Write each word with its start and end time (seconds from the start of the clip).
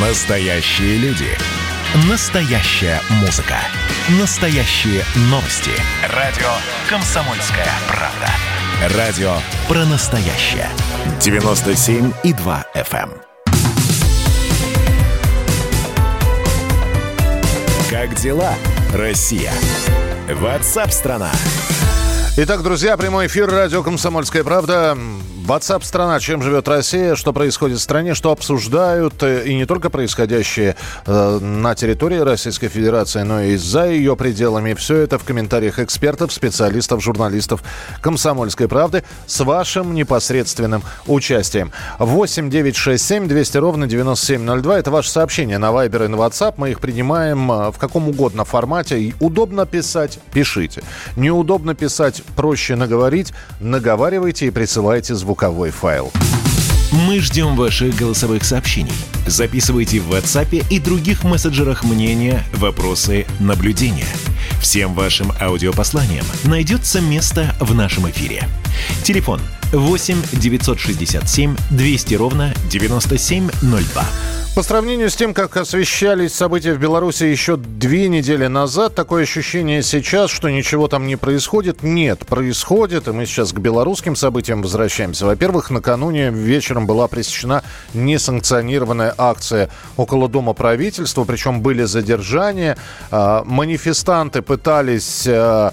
Настоящие 0.00 0.96
люди. 0.98 1.26
Настоящая 2.08 3.00
музыка. 3.20 3.56
Настоящие 4.20 5.02
новости. 5.22 5.72
Радио 6.14 6.46
«Комсомольская 6.88 7.66
правда». 7.88 8.96
Радио 8.96 9.32
про 9.66 9.84
настоящее. 9.86 10.68
97,2 11.18 12.64
FM. 12.76 13.10
эм. 13.10 13.22
Как 17.90 18.14
дела, 18.14 18.54
Россия? 18.94 19.52
Ватсап-страна! 20.32 21.32
Итак, 22.36 22.62
друзья, 22.62 22.96
прямой 22.96 23.26
эфир 23.26 23.50
радио 23.50 23.82
«Комсомольская 23.82 24.44
правда». 24.44 24.96
WhatsApp 25.48 25.82
страна, 25.82 26.20
чем 26.20 26.42
живет 26.42 26.68
Россия, 26.68 27.14
что 27.14 27.32
происходит 27.32 27.78
в 27.78 27.82
стране, 27.82 28.14
что 28.14 28.32
обсуждают 28.32 29.22
э, 29.22 29.46
и 29.46 29.54
не 29.54 29.64
только 29.64 29.88
происходящее 29.88 30.76
э, 31.06 31.38
на 31.40 31.74
территории 31.74 32.18
Российской 32.18 32.68
Федерации, 32.68 33.22
но 33.22 33.40
и 33.40 33.56
за 33.56 33.86
ее 33.86 34.14
пределами. 34.14 34.74
Все 34.74 34.98
это 34.98 35.18
в 35.18 35.24
комментариях 35.24 35.78
экспертов, 35.78 36.34
специалистов, 36.34 37.02
журналистов 37.02 37.62
«Комсомольской 38.02 38.68
правды» 38.68 39.04
с 39.26 39.40
вашим 39.40 39.94
непосредственным 39.94 40.82
участием. 41.06 41.72
8 41.98 42.50
9 42.50 42.76
6 42.76 43.02
7 43.02 43.26
200 43.26 43.56
ровно 43.56 43.86
9702. 43.86 44.78
Это 44.80 44.90
ваше 44.90 45.10
сообщение 45.10 45.56
на 45.56 45.70
Viber 45.70 46.04
и 46.04 46.08
на 46.08 46.16
WhatsApp. 46.16 46.54
Мы 46.58 46.72
их 46.72 46.80
принимаем 46.80 47.50
э, 47.50 47.70
в 47.70 47.78
каком 47.78 48.06
угодно 48.10 48.44
формате. 48.44 49.00
И 49.00 49.14
удобно 49.18 49.64
писать– 49.64 50.18
пишите. 50.34 50.82
Неудобно 51.16 51.74
писать– 51.74 52.22
проще 52.36 52.76
наговорить. 52.76 53.32
Наговаривайте 53.60 54.48
и 54.48 54.50
присылайте 54.50 55.14
звук 55.14 55.37
звуковой 55.38 55.70
файл. 55.70 56.12
Мы 56.90 57.20
ждем 57.20 57.54
ваших 57.54 57.94
голосовых 57.94 58.42
сообщений. 58.42 58.92
Записывайте 59.26 60.00
в 60.00 60.12
WhatsApp 60.12 60.66
и 60.68 60.80
других 60.80 61.22
мессенджерах 61.22 61.84
мнения, 61.84 62.42
вопросы, 62.54 63.24
наблюдения. 63.38 64.08
Всем 64.60 64.94
вашим 64.94 65.32
аудиопосланиям 65.40 66.24
найдется 66.42 67.00
место 67.00 67.54
в 67.60 67.72
нашем 67.72 68.10
эфире. 68.10 68.48
Телефон 69.04 69.40
8 69.40 69.57
967 69.72 71.56
200 71.70 72.14
ровно 72.14 72.54
9702. 72.70 74.04
По 74.58 74.64
сравнению 74.64 75.08
с 75.08 75.14
тем, 75.14 75.34
как 75.34 75.56
освещались 75.56 76.34
события 76.34 76.74
в 76.74 76.80
Беларуси 76.80 77.22
еще 77.22 77.56
две 77.56 78.08
недели 78.08 78.48
назад, 78.48 78.92
такое 78.94 79.22
ощущение 79.22 79.84
сейчас, 79.84 80.30
что 80.30 80.48
ничего 80.48 80.88
там 80.88 81.06
не 81.06 81.14
происходит. 81.14 81.84
Нет, 81.84 82.26
происходит, 82.26 83.06
и 83.06 83.12
мы 83.12 83.26
сейчас 83.26 83.52
к 83.52 83.58
белорусским 83.58 84.16
событиям 84.16 84.62
возвращаемся. 84.62 85.26
Во-первых, 85.26 85.70
накануне 85.70 86.30
вечером 86.30 86.88
была 86.88 87.06
пресечена 87.06 87.62
несанкционированная 87.94 89.14
акция 89.16 89.70
около 89.96 90.28
Дома 90.28 90.54
правительства, 90.54 91.22
причем 91.22 91.60
были 91.60 91.84
задержания. 91.84 92.76
А, 93.12 93.44
манифестанты 93.44 94.42
пытались 94.42 95.24
а, 95.28 95.72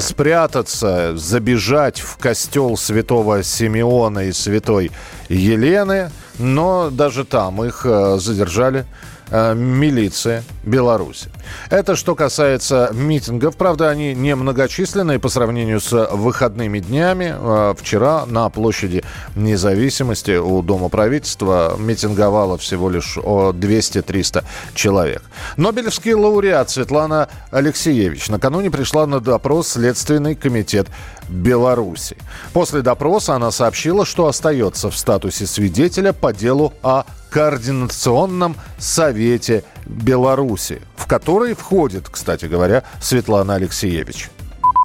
спрятаться, 0.00 1.16
забежать 1.16 2.00
в 2.00 2.16
костел 2.16 2.76
святого 2.76 3.42
Симеона 3.42 4.20
и 4.20 4.32
святой 4.32 4.90
Елены– 5.28 6.10
но 6.38 6.90
даже 6.90 7.24
там 7.24 7.64
их 7.64 7.82
э, 7.84 8.18
задержали 8.18 8.86
милиция 9.30 10.42
Беларуси. 10.62 11.30
Это 11.70 11.96
что 11.96 12.14
касается 12.14 12.90
митингов. 12.92 13.56
Правда, 13.56 13.88
они 13.88 14.14
не 14.14 14.34
многочисленные 14.34 15.18
по 15.18 15.28
сравнению 15.28 15.80
с 15.80 16.08
выходными 16.12 16.80
днями. 16.80 17.34
Э, 17.36 17.74
вчера 17.78 18.26
на 18.26 18.48
площади 18.50 19.04
независимости 19.34 20.36
у 20.36 20.62
Дома 20.62 20.88
правительства 20.88 21.76
митинговало 21.78 22.58
всего 22.58 22.90
лишь 22.90 23.16
200-300 23.16 24.44
человек. 24.74 25.22
Нобелевский 25.56 26.14
лауреат 26.14 26.70
Светлана 26.70 27.28
Алексеевич 27.50 28.28
накануне 28.28 28.70
пришла 28.70 29.06
на 29.06 29.20
допрос 29.20 29.68
Следственный 29.68 30.34
комитет 30.34 30.88
Беларуси. 31.28 32.16
После 32.52 32.82
допроса 32.82 33.34
она 33.34 33.50
сообщила, 33.50 34.04
что 34.04 34.26
остается 34.26 34.90
в 34.90 34.96
статусе 34.96 35.46
свидетеля 35.46 36.12
по 36.12 36.32
делу 36.32 36.72
о 36.82 37.04
Координационном 37.30 38.56
совете 38.78 39.64
Беларуси, 39.86 40.80
в 40.96 41.06
который 41.06 41.54
входит, 41.54 42.08
кстати 42.08 42.46
говоря, 42.46 42.82
Светлана 43.00 43.54
Алексеевич. 43.54 44.30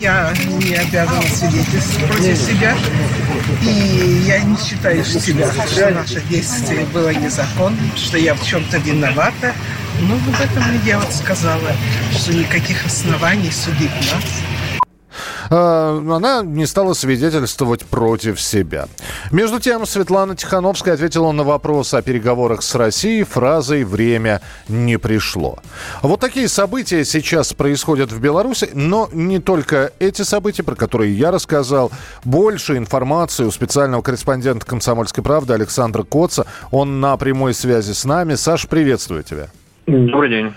Я 0.02 0.34
не 0.60 0.74
обязана 0.74 1.22
свидетельствовать 1.22 2.08
против 2.08 2.38
себя. 2.38 2.76
И 3.62 4.24
я 4.26 4.40
не 4.40 4.58
считаю 4.58 5.04
себя, 5.06 5.52
что 5.52 5.92
наше 5.92 6.22
действие 6.22 6.86
было 6.88 7.14
незаконным, 7.14 7.92
что 7.96 8.18
я 8.18 8.34
в 8.34 8.44
чем-то 8.44 8.78
виновата. 8.80 9.54
Но 10.00 10.16
в 10.16 10.42
этом 10.42 10.64
я 10.86 11.00
вот 11.00 11.14
сказала, 11.14 11.72
что 12.12 12.34
никаких 12.34 12.84
оснований 12.84 13.52
судить 13.52 13.92
нас 14.12 14.24
она 15.50 16.42
не 16.44 16.66
стала 16.66 16.94
свидетельствовать 16.94 17.86
против 17.86 18.40
себя. 18.42 18.88
Между 19.32 19.60
тем, 19.60 19.86
Светлана 19.86 20.36
Тихановская 20.36 20.94
ответила 20.94 21.32
на 21.32 21.44
вопрос 21.44 21.94
о 21.94 22.02
переговорах 22.02 22.62
с 22.62 22.76
Россией 22.76 23.24
фразой 23.24 23.84
«время 23.84 24.42
не 24.68 24.98
пришло». 24.98 25.60
Вот 26.02 26.20
такие 26.20 26.48
события 26.48 27.04
сейчас 27.06 27.54
происходят 27.54 28.12
в 28.12 28.20
Беларуси, 28.20 28.70
но 28.74 29.10
не 29.12 29.40
только 29.40 29.92
эти 30.00 30.22
события, 30.24 30.64
про 30.64 30.76
которые 30.76 31.14
я 31.14 31.32
рассказал. 31.32 31.92
Больше 32.24 32.78
информации 32.78 33.46
у 33.46 33.52
специального 33.52 34.02
корреспондента 34.02 34.66
«Комсомольской 34.66 35.24
правды» 35.24 35.54
Александра 35.54 36.04
Коца. 36.04 36.46
Он 36.72 37.00
на 37.00 37.18
прямой 37.18 37.54
связи 37.54 37.94
с 37.94 38.06
нами. 38.06 38.36
Саш, 38.36 38.68
приветствую 38.68 39.24
тебя. 39.24 39.48
Добрый 39.88 40.30
день. 40.30 40.54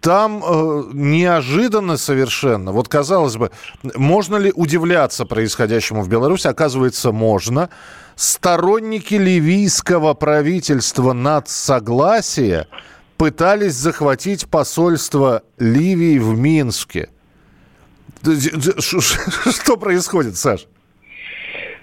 Там 0.00 0.44
э, 0.44 0.82
неожиданно 0.92 1.96
совершенно. 1.96 2.70
Вот 2.72 2.88
казалось 2.88 3.36
бы, 3.36 3.50
можно 3.96 4.36
ли 4.36 4.52
удивляться 4.54 5.24
происходящему 5.24 6.02
в 6.02 6.08
Беларуси? 6.08 6.46
Оказывается, 6.46 7.10
можно. 7.10 7.68
Сторонники 8.14 9.14
ливийского 9.14 10.14
правительства 10.14 11.12
над 11.12 11.48
согласия 11.48 12.68
пытались 13.16 13.74
захватить 13.74 14.48
посольство 14.48 15.42
Ливии 15.58 16.18
в 16.18 16.38
Минске. 16.38 17.10
Что 18.78 19.76
происходит, 19.76 20.36
Саш? 20.36 20.66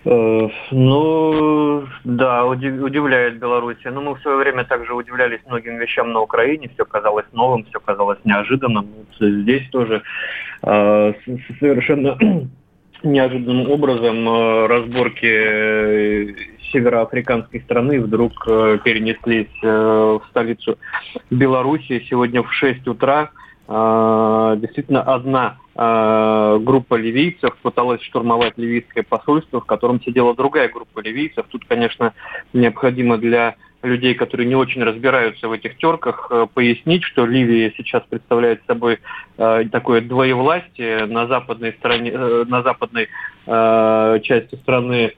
Э, 0.05 0.49
ну, 0.71 1.83
да, 2.03 2.45
удивляет 2.45 3.39
Беларусь. 3.39 3.77
Но 3.85 4.01
мы 4.01 4.15
в 4.15 4.21
свое 4.21 4.37
время 4.37 4.63
также 4.63 4.93
удивлялись 4.93 5.39
многим 5.47 5.77
вещам 5.77 6.13
на 6.13 6.21
Украине. 6.21 6.69
Все 6.73 6.85
казалось 6.85 7.25
новым, 7.33 7.65
все 7.65 7.79
казалось 7.79 8.19
неожиданным. 8.23 8.87
Здесь 9.19 9.67
тоже 9.71 10.03
э, 10.61 11.13
совершенно 11.59 12.17
неожиданным 13.03 13.71
образом 13.71 14.29
э, 14.29 14.67
разборки 14.67 16.35
североафриканской 16.71 17.61
страны 17.61 18.01
вдруг 18.01 18.33
перенеслись 18.83 19.47
в 19.61 20.21
столицу 20.29 20.77
Беларуси. 21.29 22.03
Сегодня 22.09 22.43
в 22.43 22.51
6 22.51 22.85
утра 22.87 23.29
действительно 23.67 25.01
одна 25.01 25.57
Э, 25.77 26.57
группа 26.61 26.95
ливийцев 26.95 27.57
пыталась 27.61 28.01
штурмовать 28.03 28.53
ливийское 28.57 29.03
посольство, 29.03 29.59
в 29.59 29.65
котором 29.65 30.01
сидела 30.01 30.33
другая 30.33 30.69
группа 30.69 31.01
ливийцев. 31.01 31.45
Тут, 31.49 31.65
конечно, 31.67 32.13
необходимо 32.53 33.17
для 33.17 33.55
людей, 33.83 34.15
которые 34.15 34.47
не 34.47 34.55
очень 34.55 34.83
разбираются 34.83 35.49
в 35.49 35.51
этих 35.51 35.77
терках, 35.77 36.27
э, 36.31 36.47
пояснить, 36.53 37.03
что 37.03 37.25
Ливия 37.25 37.73
сейчас 37.75 38.03
представляет 38.09 38.61
собой 38.65 38.99
э, 39.37 39.65
такое 39.69 39.99
двоевластие 39.99 41.07
на 41.07 41.27
западной 41.27 41.73
стороне, 41.73 42.11
на 42.17 42.63
западной 42.63 43.09
части 43.45 44.55
страны 44.55 45.13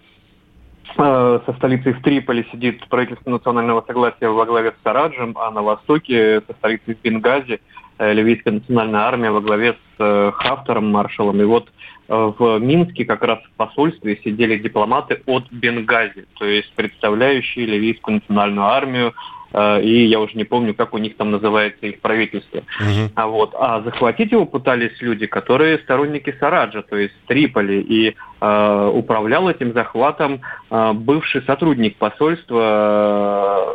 со 0.97 1.53
столицей 1.57 1.93
в 1.93 2.01
Триполи 2.01 2.45
сидит 2.51 2.85
правительство 2.89 3.29
национального 3.29 3.83
согласия 3.87 4.27
во 4.27 4.45
главе 4.45 4.71
с 4.71 4.83
Сараджем, 4.83 5.37
а 5.37 5.49
на 5.51 5.61
востоке 5.61 6.41
со 6.45 6.53
столицей 6.53 6.95
в 6.95 7.01
Бенгази 7.01 7.61
Э, 7.61 7.86
ливийская 7.99 8.53
национальная 8.53 9.01
армия 9.01 9.31
во 9.31 9.41
главе 9.41 9.73
с 9.73 9.77
э, 9.99 10.31
Хафтером, 10.35 10.91
маршалом. 10.91 11.41
И 11.41 11.45
вот 11.45 11.69
э, 12.07 12.33
в 12.37 12.59
Минске 12.59 13.05
как 13.05 13.23
раз 13.23 13.39
в 13.39 13.51
посольстве 13.57 14.19
сидели 14.23 14.57
дипломаты 14.57 15.21
от 15.25 15.51
Бенгази, 15.51 16.25
то 16.37 16.45
есть 16.45 16.71
представляющие 16.73 17.65
ливийскую 17.65 18.15
национальную 18.15 18.67
армию, 18.67 19.13
Э, 19.53 19.81
и 19.81 20.05
я 20.05 20.19
уже 20.19 20.37
не 20.37 20.43
помню, 20.43 20.73
как 20.73 20.93
у 20.93 20.97
них 20.97 21.17
там 21.17 21.31
называется 21.31 21.87
их 21.87 22.01
правительство. 22.01 22.57
Uh-huh. 22.57 23.09
А, 23.15 23.27
вот. 23.27 23.53
а 23.57 23.81
захватить 23.81 24.31
его 24.31 24.45
пытались 24.45 24.99
люди, 25.01 25.25
которые 25.25 25.79
сторонники 25.79 26.35
Сараджа, 26.39 26.81
то 26.81 26.95
есть 26.97 27.13
Триполи, 27.27 27.81
и 27.81 28.15
э, 28.41 28.91
управлял 28.93 29.49
этим 29.49 29.73
захватом 29.73 30.41
э, 30.69 30.93
бывший 30.93 31.41
сотрудник 31.43 31.97
посольства, 31.97 33.59
э, 33.59 33.66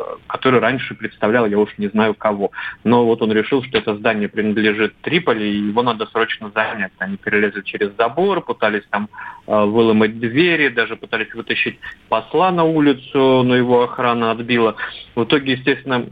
который 0.43 0.59
раньше 0.59 0.94
представлял, 0.94 1.47
я 1.47 1.56
уж 1.56 1.71
не 1.79 1.87
знаю 1.87 2.15
кого. 2.15 2.50
Но 2.83 3.06
вот 3.06 3.23
он 3.23 3.31
решил, 3.31 3.62
что 3.62 3.79
это 3.79 3.94
здание 3.94 4.29
принадлежит 4.29 4.93
Триполи, 5.00 5.44
и 5.44 5.69
его 5.69 5.85
надо 5.85 6.06
срочно 6.06 6.50
занять. 6.53 6.91
Они 6.99 7.17
перелезли 7.17 7.62
через 7.62 7.93
забор, 7.97 8.41
пытались 8.41 8.83
там 8.91 9.09
э, 9.47 9.65
выломать 9.65 10.19
двери, 10.19 10.69
даже 10.69 10.97
пытались 10.97 11.33
вытащить 11.33 11.79
посла 12.09 12.50
на 12.50 12.65
улицу, 12.65 13.44
но 13.44 13.55
его 13.55 13.85
охрана 13.85 14.33
отбила. 14.33 14.75
В 15.15 15.23
итоге, 15.23 15.53
естественно, 15.53 16.06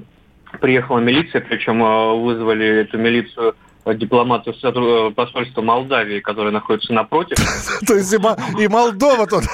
приехала 0.60 1.00
милиция, 1.00 1.40
причем 1.40 1.80
вызвали 2.22 2.66
эту 2.82 2.98
милицию 2.98 3.56
дипломаты 3.86 4.52
э, 4.52 5.10
посольства 5.14 5.62
Молдавии, 5.62 6.20
которые 6.20 6.52
находятся 6.52 6.92
напротив. 6.92 7.38
То 7.86 7.94
есть 7.94 8.12
и 8.12 8.68
Молдова 8.68 9.26
тут. 9.26 9.44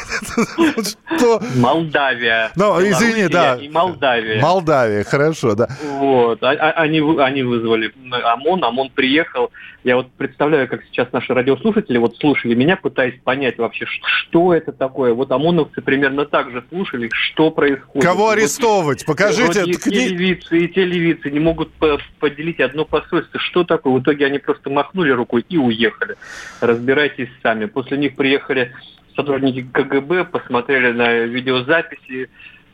Молдавия. 1.56 2.50
Ну, 2.56 2.80
извини, 2.80 3.28
да. 3.28 3.56
И 3.56 3.68
Молдавия. 3.68 4.40
Молдавия, 4.40 5.04
хорошо, 5.04 5.54
да. 5.54 5.68
Вот. 5.82 6.42
А, 6.42 6.50
а, 6.50 6.70
они 6.82 7.00
вызвали 7.00 7.92
ОМОН, 8.10 8.64
ОМОН 8.64 8.90
приехал. 8.94 9.50
Я 9.86 9.94
вот 9.94 10.10
представляю, 10.10 10.66
как 10.66 10.82
сейчас 10.86 11.12
наши 11.12 11.32
радиослушатели 11.32 11.96
вот 11.98 12.16
слушали 12.16 12.56
меня, 12.56 12.74
пытаясь 12.76 13.20
понять 13.22 13.56
вообще, 13.56 13.86
что 13.86 14.52
это 14.52 14.72
такое. 14.72 15.14
Вот 15.14 15.30
ОМОНовцы 15.30 15.80
примерно 15.80 16.26
так 16.26 16.50
же 16.50 16.64
слушали, 16.70 17.08
что 17.12 17.52
происходит. 17.52 18.02
Кого 18.02 18.30
арестовывать? 18.30 19.06
Покажите. 19.06 19.62
И 19.64 19.76
те 19.76 20.08
левицы, 20.08 20.58
и 20.58 20.66
те 20.66 20.84
левицы 20.84 21.30
не 21.30 21.38
могут 21.38 21.70
поделить 22.18 22.58
одно 22.58 22.84
посольство. 22.84 23.38
Что 23.38 23.62
такое? 23.62 23.92
В 23.92 24.02
итоге 24.02 24.26
они 24.26 24.40
просто 24.40 24.70
махнули 24.70 25.12
рукой 25.12 25.46
и 25.48 25.56
уехали. 25.56 26.16
Разбирайтесь 26.60 27.28
сами. 27.40 27.66
После 27.66 27.96
них 27.96 28.16
приехали 28.16 28.72
сотрудники 29.14 29.68
КГБ, 29.72 30.24
посмотрели 30.24 30.90
на 30.90 31.26
видеозаписи, 31.26 32.28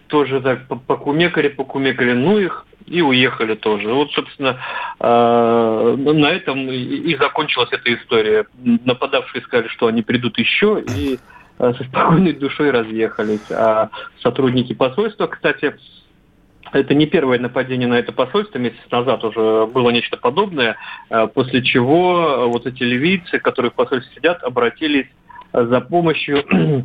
тоже 0.06 0.40
так 0.40 0.66
покумекали, 0.86 1.48
покумекали, 1.48 2.12
ну 2.12 2.38
их, 2.38 2.64
и 2.92 3.00
уехали 3.00 3.54
тоже. 3.54 3.88
Вот, 3.88 4.12
собственно, 4.12 4.58
э, 5.00 5.96
на 5.96 6.26
этом 6.30 6.70
и 6.70 7.16
закончилась 7.16 7.70
эта 7.72 7.94
история. 7.94 8.46
Нападавшие 8.62 9.42
сказали, 9.42 9.68
что 9.68 9.86
они 9.86 10.02
придут 10.02 10.38
еще, 10.38 10.84
и 10.94 11.18
э, 11.58 11.72
со 11.72 11.84
спокойной 11.84 12.34
душой 12.34 12.70
разъехались. 12.70 13.50
А 13.50 13.88
сотрудники 14.22 14.74
посольства, 14.74 15.26
кстати, 15.26 15.74
это 16.72 16.94
не 16.94 17.06
первое 17.06 17.38
нападение 17.38 17.88
на 17.88 17.98
это 17.98 18.12
посольство, 18.12 18.58
месяц 18.58 18.90
назад 18.90 19.24
уже 19.24 19.66
было 19.66 19.88
нечто 19.88 20.18
подобное, 20.18 20.76
э, 21.08 21.26
после 21.28 21.62
чего 21.62 22.50
вот 22.50 22.66
эти 22.66 22.82
ливийцы, 22.82 23.38
которые 23.38 23.70
в 23.70 23.74
посольстве 23.74 24.14
сидят, 24.14 24.42
обратились 24.42 25.06
за 25.54 25.80
помощью 25.80 26.44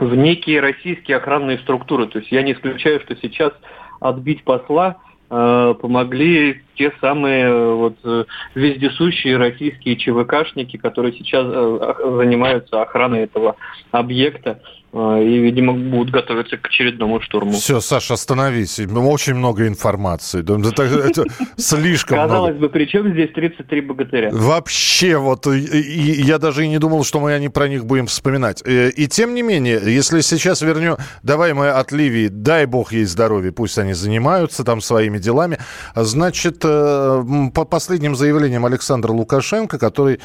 в 0.00 0.14
некие 0.16 0.60
российские 0.60 1.18
охранные 1.18 1.58
структуры. 1.58 2.08
То 2.08 2.18
есть 2.18 2.32
я 2.32 2.42
не 2.42 2.54
исключаю, 2.54 3.00
что 3.00 3.14
сейчас 3.22 3.52
отбить 4.00 4.42
посла 4.42 4.96
помогли 5.28 6.62
те 6.76 6.92
самые 7.00 7.44
э, 7.44 7.74
вот 7.74 8.28
вездесущие 8.54 9.36
российские 9.36 9.96
ЧВКшники, 9.96 10.76
которые 10.76 11.12
сейчас 11.14 11.46
занимаются 11.46 12.82
охраной 12.82 13.20
этого 13.20 13.56
объекта. 13.90 14.60
А, 14.96 15.20
и, 15.20 15.38
видимо, 15.38 15.72
будут 15.72 16.12
готовиться 16.12 16.56
к 16.56 16.68
очередному 16.68 17.20
штурму. 17.20 17.50
Все, 17.50 17.80
Саша, 17.80 18.14
остановись. 18.14 18.78
Очень 18.78 19.34
много 19.34 19.66
информации. 19.66 20.40
Это, 20.40 20.82
это 20.84 21.24
слишком 21.56 22.16
Казалось 22.16 22.52
много. 22.52 22.68
бы, 22.68 22.68
при 22.68 22.84
чем 22.84 23.12
здесь 23.12 23.32
33 23.34 23.80
богатыря? 23.80 24.30
Вообще, 24.32 25.16
вот, 25.16 25.48
и, 25.48 25.58
и, 25.58 26.22
я 26.22 26.38
даже 26.38 26.64
и 26.64 26.68
не 26.68 26.78
думал, 26.78 27.02
что 27.02 27.18
мы 27.18 27.34
они 27.34 27.48
про 27.48 27.66
них 27.66 27.86
будем 27.86 28.06
вспоминать. 28.06 28.62
И, 28.64 28.70
э, 28.70 28.90
и 28.90 29.08
тем 29.08 29.34
не 29.34 29.42
менее, 29.42 29.80
если 29.84 30.20
сейчас 30.20 30.62
вернем... 30.62 30.96
Давай 31.24 31.54
мы 31.54 31.70
от 31.70 31.90
Ливии, 31.90 32.28
дай 32.28 32.66
бог 32.66 32.92
ей 32.92 33.04
здоровья, 33.04 33.50
пусть 33.50 33.76
они 33.78 33.94
занимаются 33.94 34.62
там 34.62 34.80
своими 34.80 35.18
делами. 35.18 35.58
Значит, 35.96 36.60
э, 36.62 37.24
по 37.52 37.64
последним 37.64 38.14
заявлениям 38.14 38.64
Александра 38.64 39.10
Лукашенко, 39.10 39.76
который 39.76 40.20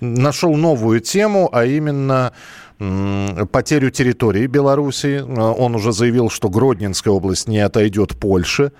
нашел 0.00 0.54
новую 0.54 1.00
тему, 1.00 1.48
а 1.52 1.64
именно 1.64 2.32
потерю 2.78 3.90
территории 3.90 4.46
Беларуси. 4.46 5.20
Он 5.20 5.74
уже 5.74 5.92
заявил, 5.92 6.30
что 6.30 6.48
Гродненская 6.48 7.12
область 7.12 7.48
не 7.48 7.58
отойдет 7.58 8.18
Польше. 8.18 8.72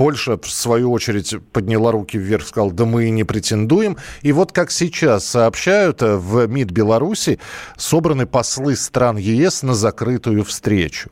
Польша, 0.00 0.38
в 0.38 0.50
свою 0.50 0.92
очередь, 0.92 1.34
подняла 1.52 1.92
руки 1.92 2.16
вверх, 2.16 2.46
сказала, 2.46 2.72
да 2.72 2.86
мы 2.86 3.04
и 3.04 3.10
не 3.10 3.24
претендуем. 3.24 3.98
И 4.22 4.32
вот 4.32 4.50
как 4.50 4.70
сейчас 4.70 5.26
сообщают, 5.26 6.00
э, 6.00 6.16
в 6.16 6.46
МИД 6.46 6.70
Беларуси 6.70 7.38
собраны 7.76 8.24
послы 8.24 8.76
стран 8.76 9.18
ЕС 9.18 9.62
на 9.62 9.74
закрытую 9.74 10.42
встречу. 10.44 11.10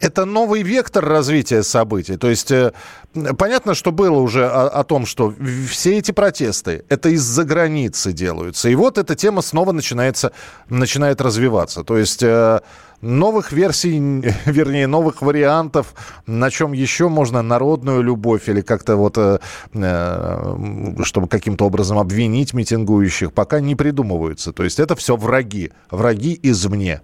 Это 0.00 0.26
новый 0.26 0.60
вектор 0.60 1.02
развития 1.02 1.62
событий. 1.62 2.18
То 2.18 2.28
есть 2.28 2.50
э, 2.50 2.74
понятно, 3.38 3.74
что 3.74 3.90
было 3.90 4.18
уже 4.18 4.44
о, 4.44 4.68
о 4.68 4.84
том, 4.84 5.06
что 5.06 5.32
все 5.70 5.96
эти 5.96 6.12
протесты, 6.12 6.84
это 6.90 7.08
из-за 7.08 7.44
границы 7.44 8.12
делаются. 8.12 8.68
И 8.68 8.74
вот 8.74 8.98
эта 8.98 9.14
тема 9.14 9.40
снова 9.40 9.72
начинается, 9.72 10.32
начинает 10.68 11.22
развиваться. 11.22 11.84
То 11.84 11.96
есть 11.96 12.22
э, 12.22 12.60
новых 13.00 13.52
версий, 13.52 13.98
вернее, 14.46 14.86
новых 14.86 15.22
вариантов, 15.22 15.94
на 16.26 16.50
чем 16.50 16.72
еще 16.72 17.08
можно 17.08 17.42
народную 17.42 18.02
любовь 18.02 18.48
или 18.48 18.60
как-то 18.60 18.96
вот, 18.96 19.18
э, 19.18 19.38
э, 19.72 20.56
чтобы 21.02 21.28
каким-то 21.28 21.66
образом 21.66 21.98
обвинить 21.98 22.54
митингующих, 22.54 23.32
пока 23.32 23.60
не 23.60 23.74
придумываются. 23.74 24.52
То 24.52 24.64
есть 24.64 24.80
это 24.80 24.96
все 24.96 25.16
враги, 25.16 25.72
враги 25.90 26.38
извне. 26.42 27.00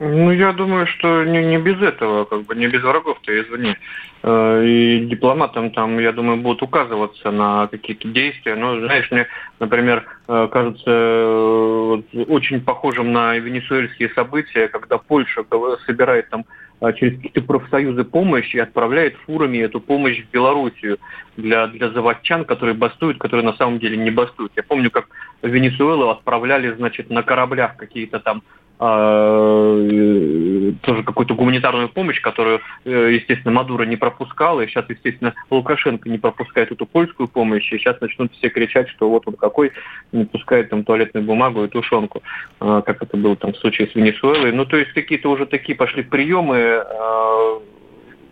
Ну, 0.00 0.30
я 0.30 0.52
думаю, 0.52 0.86
что 0.86 1.24
не, 1.24 1.44
не 1.44 1.58
без 1.58 1.82
этого, 1.82 2.24
как 2.24 2.42
бы 2.42 2.54
не 2.54 2.68
без 2.68 2.82
врагов-то 2.82 3.36
извне. 3.40 3.76
Э, 4.22 4.64
и 4.64 5.06
дипломатам 5.06 5.72
там, 5.72 5.98
я 5.98 6.12
думаю, 6.12 6.36
будут 6.36 6.62
указываться 6.62 7.32
на 7.32 7.66
какие-то 7.66 8.06
действия. 8.08 8.54
Ну, 8.54 8.78
знаешь, 8.80 9.10
мне, 9.10 9.26
например, 9.58 10.04
э, 10.28 10.48
кажется 10.52 10.84
э, 10.86 12.02
очень 12.28 12.60
похожим 12.60 13.12
на 13.12 13.36
венесуэльские 13.38 14.10
события, 14.10 14.68
когда 14.68 14.98
Польша 14.98 15.44
собирает 15.84 16.28
там 16.30 16.44
через 16.94 17.16
какие-то 17.16 17.42
профсоюзы 17.42 18.04
помощь 18.04 18.54
и 18.54 18.60
отправляет 18.60 19.16
фурами 19.26 19.58
эту 19.58 19.80
помощь 19.80 20.22
в 20.22 20.30
Белоруссию 20.30 20.98
для, 21.36 21.66
для 21.66 21.90
заводчан, 21.90 22.44
которые 22.44 22.76
бастуют, 22.76 23.18
которые 23.18 23.44
на 23.44 23.54
самом 23.54 23.80
деле 23.80 23.96
не 23.96 24.12
бастуют. 24.12 24.52
Я 24.54 24.62
помню, 24.62 24.92
как 24.92 25.08
Венесуэлу 25.42 26.08
отправляли, 26.08 26.72
значит, 26.76 27.10
на 27.10 27.24
кораблях 27.24 27.76
какие-то 27.76 28.20
там 28.20 28.42
тоже 28.78 31.02
какую-то 31.02 31.34
гуманитарную 31.34 31.88
помощь, 31.88 32.20
которую, 32.20 32.60
э, 32.84 33.10
естественно, 33.14 33.52
Мадуро 33.52 33.84
не 33.84 33.96
пропускал, 33.96 34.60
и 34.60 34.66
сейчас, 34.66 34.84
естественно, 34.88 35.34
Лукашенко 35.50 36.08
не 36.08 36.18
пропускает 36.18 36.70
эту 36.70 36.86
польскую 36.86 37.28
помощь, 37.28 37.72
и 37.72 37.78
сейчас 37.78 38.00
начнут 38.00 38.32
все 38.34 38.50
кричать, 38.50 38.88
что 38.90 39.10
вот 39.10 39.26
он 39.26 39.34
какой 39.34 39.72
не 40.12 40.24
пускает 40.24 40.70
там 40.70 40.84
туалетную 40.84 41.26
бумагу 41.26 41.64
и 41.64 41.68
тушенку, 41.68 42.22
а, 42.60 42.82
как 42.82 43.02
это 43.02 43.16
было 43.16 43.34
там 43.36 43.52
в 43.52 43.58
случае 43.58 43.88
с 43.88 43.96
Венесуэлой. 43.96 44.52
Ну, 44.52 44.64
то 44.64 44.76
есть 44.76 44.92
какие-то 44.92 45.28
уже 45.28 45.46
такие 45.46 45.76
пошли 45.76 46.04
приемы, 46.04 46.58
а, 46.58 47.60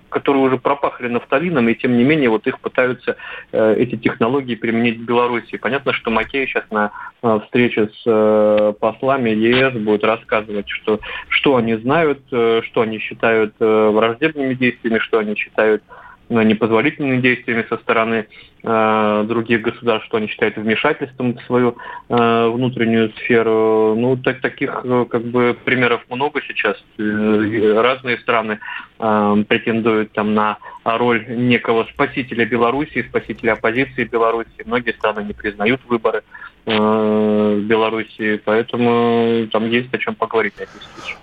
которые 0.08 0.42
уже 0.42 0.58
пропахли 0.58 1.08
нафталином, 1.08 1.68
и 1.68 1.74
тем 1.74 1.96
не 1.96 2.04
менее 2.04 2.30
вот 2.30 2.46
их 2.46 2.60
пытаются 2.60 3.16
э, 3.52 3.74
эти 3.78 3.96
технологии 3.96 4.54
применить 4.54 4.98
в 4.98 5.04
Беларуси. 5.04 5.56
Понятно, 5.56 5.92
что 5.92 6.10
Макей 6.10 6.46
сейчас 6.46 6.64
на 6.70 6.92
э, 7.22 7.40
встрече 7.44 7.88
с 7.88 8.02
э, 8.06 8.72
послами 8.78 9.30
ЕС 9.30 9.74
будет 9.74 10.04
рассказывать, 10.04 10.68
что, 10.68 11.00
что 11.28 11.56
они 11.56 11.74
знают, 11.76 12.20
э, 12.32 12.62
что 12.64 12.82
они 12.82 12.98
считают 12.98 13.54
э, 13.60 13.90
враждебными 13.90 14.54
действиями, 14.54 14.98
что 14.98 15.18
они 15.18 15.34
считают 15.34 15.82
Э, 16.28 16.42
непозволительными 16.42 17.20
действиями 17.20 17.64
со 17.68 17.76
стороны 17.78 18.26
других 18.66 19.62
государств, 19.62 20.08
что 20.08 20.16
они 20.16 20.26
считают 20.26 20.56
вмешательством 20.56 21.34
в 21.34 21.42
свою 21.42 21.76
э, 22.08 22.48
внутреннюю 22.48 23.12
сферу. 23.12 23.94
Ну, 23.96 24.16
так, 24.16 24.40
таких 24.40 24.80
э, 24.82 25.06
как 25.08 25.22
бы 25.22 25.56
примеров 25.64 26.02
много 26.10 26.40
сейчас. 26.42 26.76
Э, 26.98 27.80
разные 27.80 28.18
страны 28.18 28.58
э, 28.98 29.44
претендуют 29.48 30.12
там 30.12 30.34
на 30.34 30.58
роль 30.84 31.24
некого 31.28 31.86
спасителя 31.92 32.44
Белоруссии, 32.44 33.06
спасителя 33.08 33.52
оппозиции 33.52 34.04
Белоруссии. 34.04 34.64
Многие 34.64 34.92
страны 34.92 35.24
не 35.24 35.32
признают 35.32 35.80
выборы 35.86 36.22
в 36.64 37.60
Беларуси, 37.60 38.40
поэтому 38.44 39.46
там 39.52 39.70
есть 39.70 39.94
о 39.94 39.98
чем 39.98 40.16
поговорить. 40.16 40.54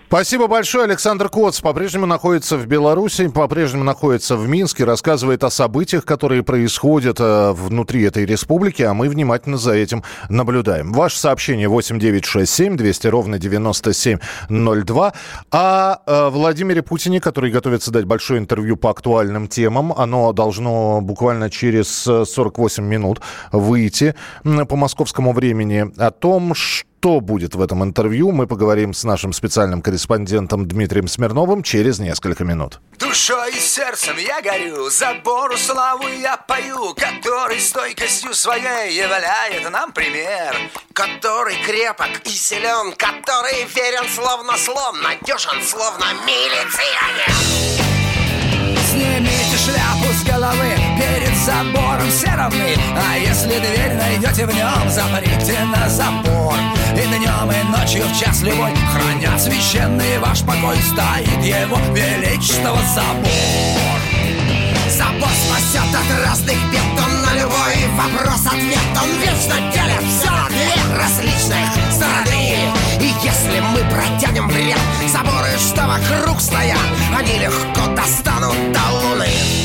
Спасибо 0.08 0.48
большое. 0.48 0.86
Александр 0.86 1.28
Коц 1.28 1.60
по-прежнему 1.60 2.06
находится 2.06 2.56
в 2.56 2.68
Беларуси, 2.68 3.28
по-прежнему 3.28 3.84
находится 3.84 4.38
в 4.38 4.48
Минске, 4.48 4.86
рассказывает 4.86 5.44
о 5.44 5.50
событиях, 5.50 6.06
которые 6.06 6.44
происходят 6.44 7.20
э, 7.20 7.33
внутри 7.54 8.04
этой 8.04 8.25
республики, 8.25 8.84
а 8.84 8.94
мы 8.94 9.10
внимательно 9.10 9.58
за 9.58 9.74
этим 9.74 10.04
наблюдаем. 10.30 10.92
Ваше 10.94 11.18
сообщение 11.18 11.68
8967 11.68 12.78
200 12.78 13.08
ровно 13.08 13.40
9702. 13.40 15.13
О 15.52 15.98
э, 16.06 16.30
Владимире 16.30 16.82
Путине, 16.82 17.20
который 17.20 17.52
готовится 17.52 17.92
дать 17.92 18.06
большое 18.06 18.40
интервью 18.40 18.78
по 18.78 18.90
актуальным 18.90 19.48
темам. 19.48 19.94
Оно 19.94 20.34
должно 20.34 21.02
буквально 21.02 21.50
через 21.50 21.88
48 21.90 22.84
минут 22.84 23.22
выйти 23.52 24.16
по 24.44 24.75
московскому 24.75 25.34
времени. 25.34 25.92
О 25.98 26.12
том, 26.12 26.54
что 26.54 26.94
что 27.04 27.20
будет 27.20 27.54
в 27.54 27.62
этом 27.62 27.84
интервью, 27.84 28.32
мы 28.32 28.48
поговорим 28.48 28.94
с 28.94 29.04
нашим 29.04 29.34
специальным 29.34 29.82
корреспондентом 29.82 30.66
Дмитрием 30.66 31.10
Смирновым 31.10 31.62
через 31.62 32.00
несколько 32.00 32.46
минут. 32.46 32.80
Душой 33.13 33.51
и 33.51 33.60
сердцем 33.60 34.17
я 34.17 34.41
горю, 34.41 34.89
за 34.89 35.13
Бору 35.24 35.55
славу 35.55 36.08
я 36.08 36.36
пою, 36.36 36.96
который 36.96 37.60
стойкостью 37.60 38.34
своей 38.34 38.91
являет 38.91 39.70
нам 39.70 39.91
пример. 39.91 40.58
Который 40.93 41.55
крепок 41.63 42.10
и 42.25 42.29
силен, 42.29 42.91
который 42.93 43.65
верен 43.65 44.10
словно 44.10 44.58
слон, 44.58 45.00
надежен 45.03 45.62
словно 45.62 46.05
милиционер. 46.25 47.29
Снимите 48.89 49.58
шляпу 49.63 50.12
с 50.12 50.24
головы 50.24 50.75
перед 50.98 51.38
забором 51.38 52.10
все 52.10 52.36
равны 52.36 52.75
А 52.98 53.17
если 53.20 53.60
дверь 53.60 53.93
найдете 53.93 54.48
в 54.48 54.55
нем, 54.55 54.89
заприте 54.89 55.60
на 55.65 55.88
забор 55.88 56.55
И 56.94 57.08
днем, 57.08 57.52
и 57.52 57.78
ночью 57.78 58.04
в 58.06 58.20
час 58.20 58.42
любой 58.42 58.72
Хранят. 58.92 59.42
Священный 59.42 60.20
ваш 60.20 60.42
покой 60.42 60.78
Стоит 60.78 61.44
его 61.44 61.78
величество 61.92 62.78
забор. 62.94 64.00
Забор 64.90 65.30
спасет 65.30 65.90
от 65.90 66.26
разных 66.26 66.58
бед. 66.72 66.82
Он 67.04 67.22
на 67.24 67.34
любой 67.34 67.76
вопрос-ответ 67.98 68.78
Он 69.02 69.10
вечно 69.22 69.56
делит 69.74 70.04
все 70.08 70.30
на 70.30 70.48
две 70.50 70.96
различных 70.96 71.68
стороны. 71.92 72.74
И 73.00 73.14
если 73.24 73.60
мы 73.60 73.80
протянем 73.90 74.48
вред 74.48 74.78
Заборы, 75.12 75.58
что 75.58 75.88
вокруг 75.88 76.40
стоят 76.40 76.78
Они 77.18 77.40
легко 77.40 77.88
достанут 77.96 78.56
до 78.72 78.92
луны 78.92 79.62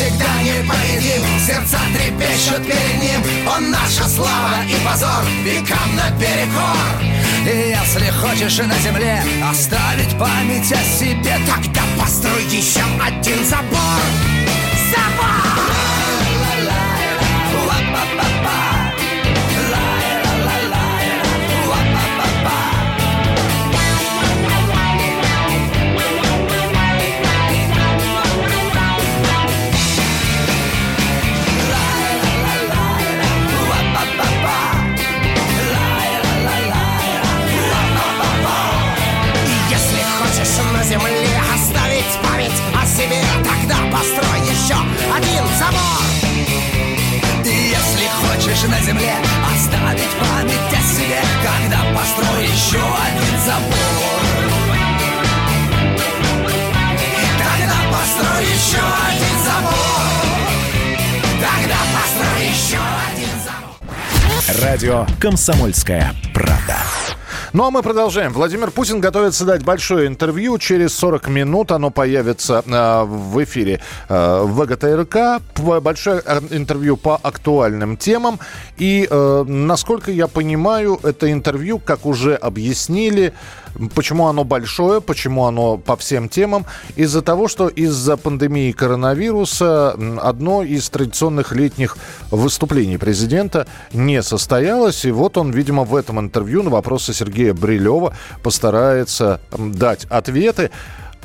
всегда 0.00 0.42
непобедим 0.42 1.22
Сердца 1.46 1.78
трепещут 1.92 2.64
перед 2.64 3.02
ним. 3.02 3.20
Он 3.46 3.70
наша 3.70 4.08
слава 4.08 4.64
и 4.66 4.84
позор. 4.84 5.24
Векам 5.44 5.96
наперекор. 5.96 7.20
И 7.44 7.70
если 7.70 8.10
хочешь 8.10 8.58
и 8.58 8.62
на 8.62 8.78
земле 8.78 9.22
оставить 9.48 10.18
память 10.18 10.72
о 10.72 10.82
себе 10.84 11.36
Тогда 11.46 11.82
построй 11.98 12.44
еще 12.44 12.82
один 13.02 13.44
забор! 13.44 13.79
Земле. 48.84 49.14
Оставить 49.54 50.14
память 50.18 50.72
о 50.72 50.82
себе 50.82 51.20
Когда 51.42 51.78
построй 51.96 52.44
еще 52.44 52.78
один 52.78 53.40
забор. 53.46 54.50
Тогда 57.38 57.78
построй 57.92 58.44
еще 58.44 58.82
один 59.08 59.36
забор. 59.44 60.00
Тогда 61.40 61.78
построй 61.94 62.46
еще 62.48 62.80
один 63.12 63.34
забор. 63.44 64.62
Радио 64.62 65.06
«Комсомольская 65.20 66.14
правда». 66.34 66.89
Ну 67.52 67.64
а 67.64 67.70
мы 67.72 67.82
продолжаем. 67.82 68.32
Владимир 68.32 68.70
Путин 68.70 69.00
готовится 69.00 69.44
дать 69.44 69.64
большое 69.64 70.06
интервью. 70.06 70.56
Через 70.58 70.94
40 70.94 71.28
минут 71.28 71.72
оно 71.72 71.90
появится 71.90 72.62
э, 72.64 73.04
в 73.04 73.42
эфире 73.42 73.80
э, 74.08 74.42
ВГТРК. 74.44 75.42
Большое 75.82 76.22
э, 76.24 76.40
интервью 76.50 76.96
по 76.96 77.16
актуальным 77.20 77.96
темам. 77.96 78.38
И, 78.78 79.04
э, 79.10 79.44
насколько 79.48 80.12
я 80.12 80.28
понимаю, 80.28 81.00
это 81.02 81.32
интервью, 81.32 81.80
как 81.80 82.06
уже 82.06 82.36
объяснили, 82.36 83.34
почему 83.94 84.26
оно 84.26 84.44
большое, 84.44 85.00
почему 85.00 85.46
оно 85.46 85.76
по 85.76 85.96
всем 85.96 86.28
темам. 86.28 86.66
Из-за 86.96 87.22
того, 87.22 87.48
что 87.48 87.68
из-за 87.68 88.16
пандемии 88.16 88.72
коронавируса 88.72 89.96
одно 90.20 90.62
из 90.62 90.88
традиционных 90.90 91.52
летних 91.52 91.96
выступлений 92.30 92.98
президента 92.98 93.66
не 93.92 94.22
состоялось. 94.22 95.04
И 95.04 95.10
вот 95.10 95.36
он, 95.36 95.50
видимо, 95.50 95.84
в 95.84 95.94
этом 95.96 96.20
интервью 96.20 96.62
на 96.62 96.70
вопросы 96.70 97.12
Сергея 97.12 97.54
Брилева 97.54 98.14
постарается 98.42 99.40
дать 99.56 100.04
ответы. 100.06 100.70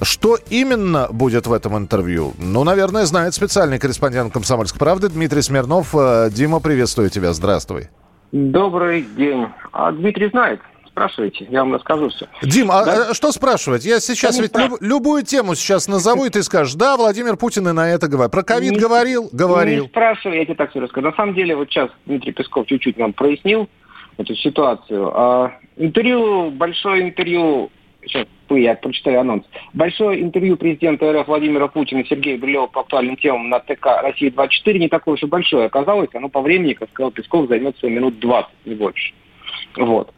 Что 0.01 0.37
именно 0.49 1.07
будет 1.09 1.47
в 1.47 1.53
этом 1.53 1.77
интервью? 1.77 2.33
Ну, 2.37 2.63
наверное, 2.65 3.05
знает 3.05 3.33
специальный 3.33 3.79
корреспондент 3.79 4.33
«Комсомольской 4.33 4.77
правды» 4.77 5.07
Дмитрий 5.07 5.41
Смирнов. 5.41 5.95
Э, 5.95 6.29
Дима, 6.29 6.59
приветствую 6.59 7.09
тебя. 7.09 7.31
Здравствуй. 7.31 7.87
Добрый 8.33 9.05
день. 9.15 9.47
А 9.71 9.93
Дмитрий 9.93 10.29
знает. 10.29 10.59
Спрашивайте, 10.99 11.45
я 11.49 11.59
вам 11.59 11.73
расскажу 11.73 12.07
все. 12.07 12.25
Дим, 12.41 12.71
а 12.71 12.85
Да? 12.85 13.07
э, 13.09 13.13
что 13.13 13.33
спрашивать? 13.33 13.83
Я 13.83 13.99
сейчас 13.99 14.37
не 14.37 14.43
ведь 14.43 14.55
люб- 14.55 14.77
любую 14.79 15.23
тему 15.23 15.53
сейчас 15.53 15.89
назову, 15.89 16.23
и 16.23 16.29
ты 16.29 16.41
скажешь, 16.41 16.73
да, 16.75 16.95
Владимир 16.95 17.35
Путин 17.35 17.67
и 17.67 17.73
на 17.73 17.89
это 17.91 18.07
говорит. 18.07 18.31
Про 18.31 18.43
ковид 18.43 18.77
говорил? 18.77 19.27
Говорил. 19.33 19.83
Не 19.83 19.89
спрашивай, 19.89 20.37
я 20.37 20.45
тебе 20.45 20.55
так 20.55 20.69
все 20.69 20.79
расскажу. 20.79 21.05
На 21.07 21.13
самом 21.17 21.35
деле, 21.35 21.53
вот 21.57 21.69
сейчас 21.69 21.89
Дмитрий 22.05 22.31
Песков 22.31 22.65
чуть-чуть 22.67 22.97
нам 22.97 23.11
прояснил 23.11 23.67
эту 24.15 24.35
ситуацию. 24.35 25.11
А, 25.13 25.51
интервью, 25.75 26.49
большое 26.51 27.01
интервью, 27.09 27.69
сейчас 28.05 28.25
я 28.51 28.75
прочитаю 28.75 29.19
анонс. 29.19 29.43
Большое 29.73 30.21
интервью 30.23 30.55
президента 30.55 31.11
РФ 31.11 31.27
Владимира 31.27 31.67
Путина 31.67 31.99
и 31.99 32.07
Сергея 32.07 32.37
Брилева 32.37 32.67
по 32.67 32.79
актуальным 32.79 33.17
темам 33.17 33.49
на 33.49 33.59
ТК 33.59 34.01
«Россия-24» 34.01 34.77
не 34.77 34.87
такое 34.87 35.15
уж 35.15 35.23
и 35.23 35.25
большое 35.25 35.65
оказалось. 35.65 36.07
Оно 36.13 36.29
по 36.29 36.39
времени, 36.39 36.71
как 36.71 36.89
сказал 36.91 37.11
Песков, 37.11 37.49
займет 37.49 37.75
всего 37.75 37.91
минут 37.91 38.17
20, 38.21 38.49
не 38.63 38.75
больше. 38.75 39.13
Вот. 39.75 40.13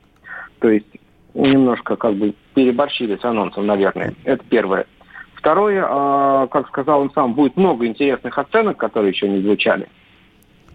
То 0.59 0.69
есть 0.69 0.87
немножко 1.33 1.95
как 1.95 2.15
бы 2.15 2.33
переборщили 2.53 3.17
с 3.17 3.23
анонсом, 3.23 3.67
наверное. 3.67 4.13
Это 4.23 4.43
первое. 4.49 4.85
Второе, 5.35 5.85
а, 5.87 6.47
как 6.47 6.67
сказал 6.67 7.01
он 7.01 7.11
сам, 7.13 7.33
будет 7.33 7.55
много 7.57 7.85
интересных 7.85 8.37
оценок, 8.37 8.77
которые 8.77 9.11
еще 9.11 9.29
не 9.29 9.41
звучали. 9.41 9.87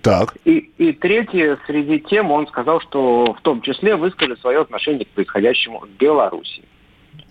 Так. 0.02 0.36
И, 0.44 0.70
и 0.78 0.92
третье, 0.92 1.58
среди 1.66 2.00
тем 2.00 2.30
он 2.30 2.46
сказал, 2.48 2.80
что 2.80 3.34
в 3.38 3.40
том 3.42 3.60
числе 3.62 3.96
выскажет 3.96 4.40
свое 4.40 4.60
отношение 4.60 5.04
к 5.04 5.08
происходящему 5.10 5.80
в 5.80 5.88
Беларуси. 5.98 6.62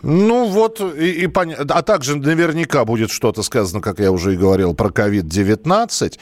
Ну 0.04 0.46
вот, 0.46 0.82
и, 0.82 1.12
и 1.12 1.28
поня- 1.28 1.64
а 1.70 1.82
также 1.84 2.18
наверняка 2.18 2.86
будет 2.86 3.12
что-то 3.12 3.44
сказано, 3.44 3.82
как 3.82 4.00
я 4.00 4.12
уже 4.12 4.34
и 4.34 4.38
говорил, 4.38 4.74
про 4.74 4.90
COVID-19. 4.90 6.18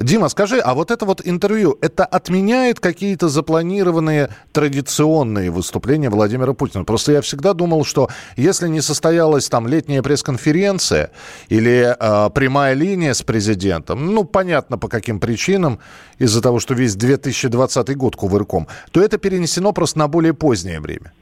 Дима, 0.00 0.30
скажи, 0.30 0.58
а 0.60 0.72
вот 0.72 0.90
это 0.90 1.04
вот 1.04 1.20
интервью, 1.22 1.76
это 1.82 2.06
отменяет 2.06 2.80
какие-то 2.80 3.28
запланированные 3.28 4.30
традиционные 4.50 5.50
выступления 5.50 6.08
Владимира 6.08 6.54
Путина? 6.54 6.84
Просто 6.84 7.12
я 7.12 7.20
всегда 7.20 7.52
думал, 7.52 7.84
что 7.84 8.08
если 8.34 8.66
не 8.68 8.80
состоялась 8.80 9.50
там 9.50 9.68
летняя 9.68 10.00
пресс-конференция 10.00 11.10
или 11.50 11.94
э, 11.98 12.30
прямая 12.30 12.72
линия 12.72 13.12
с 13.12 13.20
президентом, 13.20 14.14
ну, 14.14 14.24
понятно 14.24 14.78
по 14.78 14.88
каким 14.88 15.20
причинам, 15.20 15.80
из-за 16.18 16.40
того, 16.40 16.60
что 16.60 16.72
весь 16.72 16.96
2020 16.96 17.94
год 17.94 18.16
кувырком, 18.16 18.68
то 18.92 19.02
это 19.02 19.18
перенесено 19.18 19.72
просто 19.72 19.98
на 19.98 20.08
более 20.08 20.32
позднее 20.32 20.80
время. 20.80 21.12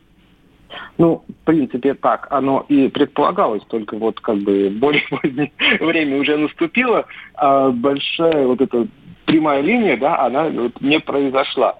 Ну, 0.98 1.24
в 1.26 1.46
принципе, 1.46 1.94
так 1.94 2.26
оно 2.30 2.64
и 2.68 2.88
предполагалось, 2.88 3.62
только 3.68 3.96
вот 3.96 4.20
как 4.20 4.38
бы 4.38 4.70
более 4.70 5.02
позднее 5.10 5.52
время 5.80 6.18
уже 6.18 6.36
наступило, 6.36 7.06
а 7.34 7.70
большая 7.70 8.46
вот 8.46 8.60
эта 8.60 8.86
прямая 9.26 9.60
линия, 9.60 9.96
да, 9.96 10.24
она 10.24 10.48
вот 10.48 10.80
не 10.80 11.00
произошла. 11.00 11.76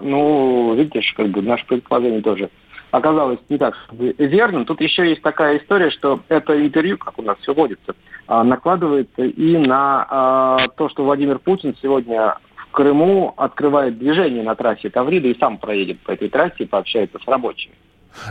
Ну, 0.00 0.74
видишь, 0.74 1.12
как 1.16 1.28
бы 1.28 1.42
наше 1.42 1.66
предположение 1.66 2.22
тоже 2.22 2.50
оказалось 2.92 3.38
не 3.48 3.58
так 3.58 3.74
верным. 3.90 4.64
Тут 4.64 4.80
еще 4.80 5.08
есть 5.08 5.22
такая 5.22 5.58
история, 5.58 5.90
что 5.90 6.20
это 6.28 6.64
интервью, 6.64 6.98
как 6.98 7.18
у 7.18 7.22
нас 7.22 7.36
все 7.40 7.52
водится, 7.54 7.96
а, 8.28 8.44
накладывается 8.44 9.24
и 9.24 9.56
на 9.56 10.06
а, 10.08 10.68
то, 10.76 10.88
что 10.88 11.04
Владимир 11.04 11.38
Путин 11.38 11.74
сегодня 11.82 12.36
в 12.54 12.70
Крыму 12.70 13.34
открывает 13.36 13.98
движение 13.98 14.42
на 14.42 14.54
трассе 14.54 14.90
Таврида 14.90 15.28
и 15.28 15.38
сам 15.38 15.58
проедет 15.58 16.00
по 16.00 16.12
этой 16.12 16.28
трассе 16.28 16.64
и 16.64 16.66
пообщается 16.66 17.18
с 17.18 17.26
рабочими. 17.26 17.74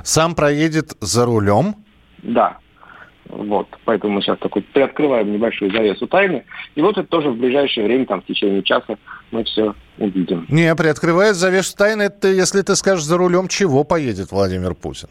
Сам 0.04 0.36
проедет 0.36 0.96
за 1.00 1.26
рулем? 1.26 1.76
Да. 2.24 2.58
Вот. 3.32 3.68
Поэтому 3.86 4.16
мы 4.16 4.22
сейчас 4.22 4.38
такой 4.40 4.62
приоткрываем 4.62 5.32
небольшую 5.32 5.72
завесу 5.72 6.08
тайны. 6.08 6.44
И 6.76 6.82
вот 6.82 6.98
это 6.98 7.08
тоже 7.08 7.30
в 7.30 7.38
ближайшее 7.38 7.86
время, 7.88 8.06
там, 8.06 8.22
в 8.22 8.26
течение 8.26 8.62
часа, 8.62 8.98
мы 9.32 9.44
все 9.46 9.74
увидим. 9.98 10.46
Не, 10.50 10.76
приоткрывает 10.76 11.36
завесу 11.36 11.76
тайны, 11.78 12.04
это 12.04 12.28
если 12.28 12.62
ты 12.62 12.76
скажешь 12.76 13.06
за 13.06 13.18
рулем, 13.18 13.48
чего 13.48 13.84
поедет 13.84 14.32
Владимир 14.32 14.76
Путин. 14.76 15.08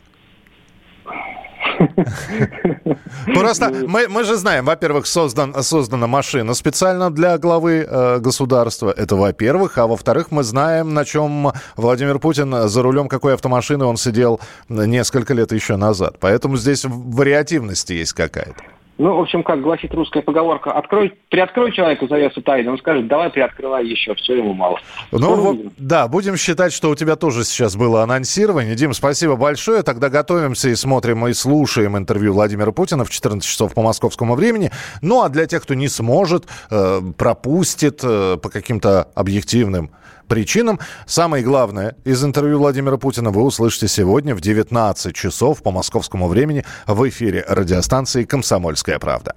Просто 3.34 3.70
мы, 3.86 4.08
мы 4.08 4.24
же 4.24 4.36
знаем, 4.36 4.64
во-первых, 4.64 5.06
создан, 5.06 5.62
создана 5.62 6.06
машина 6.06 6.54
специально 6.54 7.10
для 7.10 7.38
главы 7.38 7.86
э, 7.88 8.18
государства. 8.18 8.92
Это 8.96 9.16
во-первых. 9.16 9.78
А 9.78 9.86
во-вторых, 9.86 10.30
мы 10.30 10.42
знаем, 10.42 10.94
на 10.94 11.04
чем 11.04 11.52
Владимир 11.76 12.18
Путин 12.18 12.68
за 12.68 12.82
рулем 12.82 13.08
какой 13.08 13.34
автомашины 13.34 13.84
он 13.84 13.96
сидел 13.96 14.40
несколько 14.68 15.34
лет 15.34 15.52
еще 15.52 15.76
назад. 15.76 16.16
Поэтому 16.20 16.56
здесь 16.56 16.84
вариативность 16.84 17.90
есть 17.90 18.12
какая-то. 18.12 18.79
Ну, 19.00 19.16
в 19.16 19.20
общем, 19.20 19.42
как 19.42 19.62
гласит 19.62 19.94
русская 19.94 20.20
поговорка, 20.20 20.72
открой, 20.72 21.14
приоткрой 21.30 21.72
человеку 21.72 22.06
завесу 22.06 22.42
тайны, 22.42 22.70
он 22.70 22.76
скажет, 22.76 23.08
давай 23.08 23.30
приоткрывай 23.30 23.86
еще, 23.86 24.14
все 24.14 24.36
ему 24.36 24.52
мало. 24.52 24.78
Ну, 25.10 25.36
вот, 25.36 25.56
да, 25.78 26.06
будем 26.06 26.36
считать, 26.36 26.70
что 26.74 26.90
у 26.90 26.94
тебя 26.94 27.16
тоже 27.16 27.44
сейчас 27.44 27.76
было 27.76 28.02
анонсирование. 28.02 28.74
Дим, 28.74 28.92
спасибо 28.92 29.36
большое. 29.36 29.82
Тогда 29.82 30.10
готовимся 30.10 30.68
и 30.68 30.74
смотрим 30.74 31.26
и 31.26 31.32
слушаем 31.32 31.96
интервью 31.96 32.34
Владимира 32.34 32.72
Путина 32.72 33.06
в 33.06 33.10
14 33.10 33.48
часов 33.48 33.72
по 33.72 33.80
московскому 33.80 34.34
времени. 34.34 34.70
Ну, 35.00 35.22
а 35.22 35.30
для 35.30 35.46
тех, 35.46 35.62
кто 35.62 35.72
не 35.72 35.88
сможет, 35.88 36.44
э, 36.70 37.00
пропустит 37.16 38.00
э, 38.02 38.36
по 38.36 38.50
каким-то 38.50 39.08
объективным 39.14 39.92
причинам. 40.30 40.78
Самое 41.06 41.44
главное 41.44 41.96
из 42.04 42.24
интервью 42.24 42.58
Владимира 42.58 42.96
Путина 42.96 43.30
вы 43.30 43.42
услышите 43.42 43.88
сегодня 43.88 44.34
в 44.34 44.40
19 44.40 45.14
часов 45.14 45.60
по 45.60 45.72
московскому 45.72 46.28
времени 46.28 46.64
в 46.86 47.06
эфире 47.08 47.44
радиостанции 47.48 48.24
«Комсомольская 48.24 49.00
правда». 49.00 49.34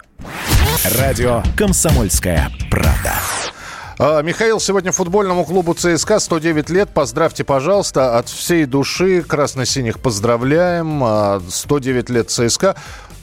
Радио 0.96 1.42
«Комсомольская 1.58 2.48
правда». 2.70 3.12
А, 3.98 4.22
Михаил, 4.22 4.60
сегодня 4.60 4.92
футбольному 4.92 5.44
клубу 5.44 5.74
ЦСКА 5.74 6.20
109 6.20 6.70
лет. 6.70 6.88
Поздравьте, 6.90 7.42
пожалуйста, 7.42 8.16
от 8.16 8.28
всей 8.28 8.64
души. 8.64 9.22
Красно-синих 9.22 9.98
поздравляем. 9.98 11.40
109 11.48 12.08
а, 12.08 12.12
лет 12.12 12.30
ЦСКА. 12.30 12.76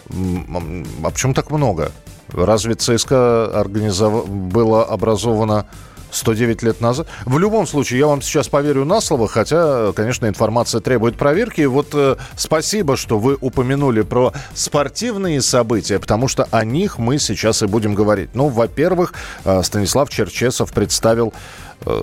А 0.09 1.09
почему 1.09 1.33
так 1.33 1.51
много? 1.51 1.93
Разве 2.33 2.75
ЦСКА 2.75 3.59
организов... 3.59 4.29
было 4.29 4.83
образовано 4.83 5.67
109 6.11 6.63
лет 6.63 6.81
назад. 6.81 7.07
В 7.25 7.37
любом 7.37 7.67
случае, 7.67 7.99
я 7.99 8.07
вам 8.07 8.21
сейчас 8.21 8.47
поверю 8.47 8.85
на 8.85 9.01
слово, 9.01 9.27
хотя, 9.27 9.91
конечно, 9.93 10.27
информация 10.27 10.81
требует 10.81 11.17
проверки. 11.17 11.61
Вот 11.61 11.89
э, 11.93 12.15
спасибо, 12.35 12.97
что 12.97 13.19
вы 13.19 13.37
упомянули 13.39 14.01
про 14.01 14.33
спортивные 14.53 15.41
события, 15.41 15.99
потому 15.99 16.27
что 16.27 16.47
о 16.51 16.65
них 16.65 16.97
мы 16.97 17.19
сейчас 17.19 17.63
и 17.63 17.67
будем 17.67 17.95
говорить. 17.95 18.29
Ну, 18.33 18.47
во-первых, 18.47 19.13
э, 19.45 19.61
Станислав 19.63 20.09
Черчесов 20.09 20.71
представил 20.71 21.33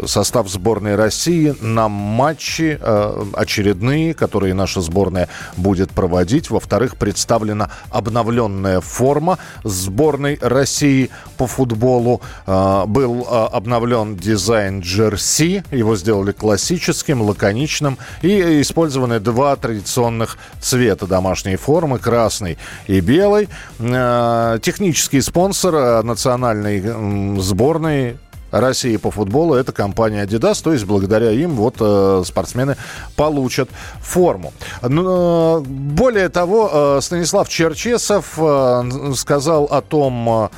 состав 0.06 0.48
сборной 0.48 0.96
России 0.96 1.54
на 1.60 1.88
матчи 1.88 2.78
э, 2.80 3.24
очередные, 3.34 4.14
которые 4.14 4.54
наша 4.54 4.80
сборная 4.80 5.28
будет 5.56 5.90
проводить. 5.90 6.50
Во-вторых, 6.50 6.96
представлена 6.96 7.70
обновленная 7.90 8.80
форма 8.80 9.38
сборной 9.64 10.38
России 10.40 11.10
по 11.36 11.46
футболу. 11.46 12.20
Э, 12.46 12.84
был 12.86 13.26
обновлен 13.28 14.16
дизайн 14.16 14.80
джерси. 14.80 15.62
Его 15.70 15.96
сделали 15.96 16.32
классическим, 16.32 17.22
лаконичным. 17.22 17.98
И 18.22 18.60
использованы 18.60 19.20
два 19.20 19.56
традиционных 19.56 20.38
цвета 20.60 21.06
домашней 21.06 21.56
формы, 21.56 21.98
красный 21.98 22.58
и 22.86 23.00
белый. 23.00 23.48
Технический 23.78 25.20
спонсор 25.20 26.02
национальной 26.02 27.40
сборной 27.40 28.16
России 28.50 28.96
по 28.96 29.10
футболу 29.10 29.54
это 29.54 29.72
компания 29.72 30.24
Adidas, 30.24 30.62
то 30.62 30.72
есть 30.72 30.84
благодаря 30.84 31.30
им 31.30 31.56
вот 31.56 31.76
э, 31.80 32.22
спортсмены 32.24 32.76
получат 33.16 33.68
форму. 34.00 34.52
Но, 34.82 35.58
э, 35.58 35.68
более 35.68 36.28
того, 36.28 36.70
э, 36.72 37.00
Станислав 37.02 37.48
Черчесов 37.48 38.38
э, 38.38 39.12
сказал 39.14 39.64
о 39.64 39.80
том, 39.82 40.28
э, 40.28 40.48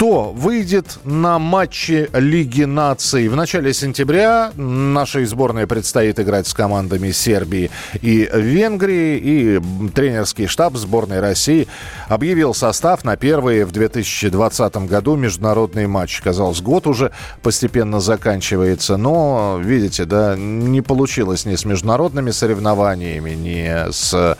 кто 0.00 0.32
выйдет 0.32 0.98
на 1.04 1.38
матчи 1.38 2.08
Лиги 2.14 2.62
наций. 2.62 3.28
В 3.28 3.36
начале 3.36 3.74
сентября 3.74 4.50
нашей 4.56 5.26
сборной 5.26 5.66
предстоит 5.66 6.18
играть 6.18 6.46
с 6.46 6.54
командами 6.54 7.10
Сербии 7.10 7.70
и 8.00 8.26
Венгрии. 8.32 9.18
И 9.18 9.60
тренерский 9.94 10.46
штаб 10.46 10.76
сборной 10.76 11.20
России 11.20 11.68
объявил 12.08 12.54
состав 12.54 13.04
на 13.04 13.18
первые 13.18 13.66
в 13.66 13.72
2020 13.72 14.76
году 14.88 15.16
международные 15.16 15.86
матчи. 15.86 16.22
Казалось, 16.22 16.62
год 16.62 16.86
уже 16.86 17.10
постепенно 17.42 18.00
заканчивается. 18.00 18.96
Но, 18.96 19.60
видите, 19.62 20.06
да, 20.06 20.34
не 20.34 20.80
получилось 20.80 21.44
ни 21.44 21.56
с 21.56 21.66
международными 21.66 22.30
соревнованиями, 22.30 23.32
ни 23.32 23.92
с 23.92 24.38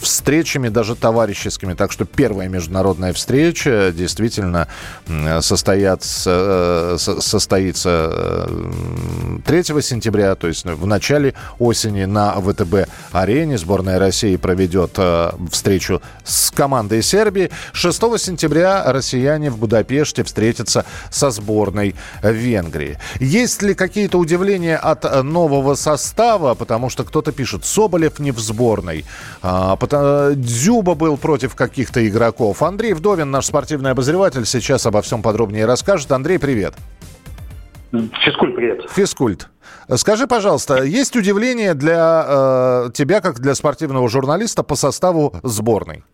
встречами 0.00 0.68
даже 0.68 0.94
товарищескими. 0.94 1.74
Так 1.74 1.90
что 1.90 2.04
первая 2.04 2.48
международная 2.48 3.12
встреча 3.12 3.92
действительно 3.92 4.59
действительно 4.60 5.42
состоятся, 5.42 6.30
э, 6.30 6.96
состоится 6.98 8.48
3 9.44 9.58
э, 9.58 9.82
сентября, 9.82 10.34
то 10.34 10.46
есть 10.46 10.64
в 10.64 10.86
начале 10.86 11.34
осени 11.58 12.04
на 12.04 12.32
ВТБ-арене 12.40 13.58
сборная 13.58 13.98
России 13.98 14.36
проведет 14.36 14.92
э, 14.96 15.30
встречу 15.50 16.00
с 16.24 16.50
командой 16.50 17.02
Сербии. 17.02 17.50
6 17.72 18.00
сентября 18.18 18.84
россияне 18.92 19.50
в 19.50 19.58
Будапеште 19.58 20.22
встретятся 20.24 20.84
со 21.10 21.30
сборной 21.30 21.94
Венгрии. 22.22 22.98
Есть 23.20 23.62
ли 23.62 23.74
какие-то 23.74 24.18
удивления 24.18 24.76
от 24.76 25.22
нового 25.24 25.74
состава? 25.74 26.54
Потому 26.54 26.90
что 26.90 27.04
кто-то 27.04 27.32
пишет, 27.32 27.64
Соболев 27.64 28.18
не 28.18 28.32
в 28.32 28.38
сборной. 28.38 29.04
А, 29.42 29.76
Дзюба 30.34 30.94
был 30.94 31.16
против 31.16 31.54
каких-то 31.54 32.06
игроков. 32.06 32.62
Андрей 32.62 32.94
Вдовин, 32.94 33.30
наш 33.30 33.46
спортивный 33.46 33.90
обозреватель, 33.90 34.39
сейчас 34.44 34.86
обо 34.86 35.02
всем 35.02 35.22
подробнее 35.22 35.66
расскажет. 35.66 36.10
Андрей, 36.12 36.38
привет. 36.38 36.74
Физкульт, 37.92 38.54
привет. 38.54 38.90
Физкульт. 38.90 39.48
Скажи, 39.96 40.26
пожалуйста, 40.26 40.84
есть 40.84 41.16
удивление 41.16 41.74
для 41.74 42.24
э, 42.26 42.90
тебя, 42.94 43.20
как 43.20 43.40
для 43.40 43.54
спортивного 43.54 44.08
журналиста, 44.08 44.62
по 44.62 44.76
составу 44.76 45.34
сборной? 45.42 46.04